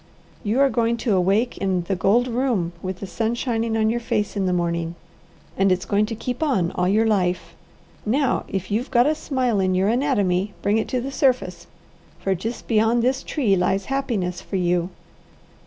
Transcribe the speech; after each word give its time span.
"You 0.43 0.59
are 0.61 0.69
going 0.71 0.97
to 1.05 1.13
awake 1.13 1.59
in 1.59 1.83
the 1.83 1.95
gold 1.95 2.27
room 2.27 2.73
with 2.81 3.01
the 3.01 3.05
sun 3.05 3.35
shining 3.35 3.77
on 3.77 3.91
your 3.91 3.99
face 3.99 4.35
in 4.35 4.47
the 4.47 4.51
morning, 4.51 4.95
and 5.55 5.71
it's 5.71 5.85
going 5.85 6.07
to 6.07 6.15
keep 6.15 6.41
on 6.41 6.71
all 6.71 6.87
your 6.87 7.05
life. 7.05 7.53
Now 8.03 8.43
if 8.47 8.71
you've 8.71 8.89
got 8.89 9.05
a 9.05 9.13
smile 9.13 9.59
in 9.59 9.75
your 9.75 9.89
anatomy, 9.89 10.55
bring 10.63 10.79
it 10.79 10.87
to 10.87 11.01
the 11.01 11.11
surface, 11.11 11.67
for 12.17 12.33
just 12.33 12.67
beyond 12.67 13.03
this 13.03 13.21
tree 13.21 13.55
lies 13.55 13.85
happiness 13.93 14.41
for 14.41 14.55
you." 14.55 14.89